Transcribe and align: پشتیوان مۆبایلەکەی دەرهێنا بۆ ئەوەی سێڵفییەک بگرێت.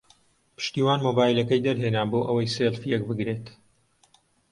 پشتیوان 0.55 0.99
مۆبایلەکەی 1.07 1.63
دەرهێنا 1.65 2.03
بۆ 2.11 2.19
ئەوەی 2.27 2.51
سێڵفییەک 2.55 3.03
بگرێت. 3.09 3.45